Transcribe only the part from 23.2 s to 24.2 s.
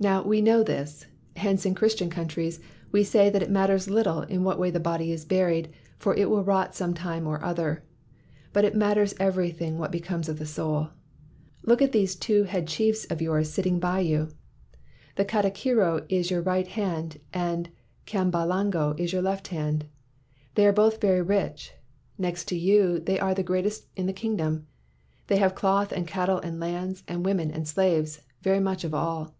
the great est in the